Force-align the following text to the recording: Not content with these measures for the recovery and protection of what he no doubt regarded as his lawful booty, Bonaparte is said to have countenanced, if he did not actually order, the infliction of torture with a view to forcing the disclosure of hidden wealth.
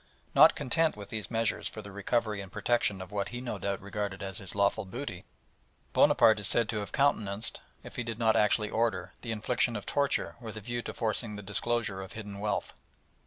Not 0.33 0.55
content 0.55 0.97
with 0.97 1.09
these 1.09 1.29
measures 1.29 1.67
for 1.67 1.83
the 1.83 1.91
recovery 1.91 2.41
and 2.41 2.51
protection 2.51 3.03
of 3.03 3.11
what 3.11 3.27
he 3.27 3.39
no 3.39 3.59
doubt 3.59 3.83
regarded 3.83 4.23
as 4.23 4.39
his 4.39 4.55
lawful 4.55 4.83
booty, 4.83 5.25
Bonaparte 5.93 6.39
is 6.39 6.47
said 6.47 6.67
to 6.69 6.79
have 6.79 6.91
countenanced, 6.91 7.61
if 7.83 7.97
he 7.97 8.03
did 8.03 8.17
not 8.17 8.35
actually 8.35 8.71
order, 8.71 9.13
the 9.21 9.31
infliction 9.31 9.75
of 9.75 9.85
torture 9.85 10.37
with 10.41 10.57
a 10.57 10.61
view 10.61 10.81
to 10.81 10.93
forcing 10.95 11.35
the 11.35 11.43
disclosure 11.43 12.01
of 12.01 12.13
hidden 12.13 12.39
wealth. 12.39 12.73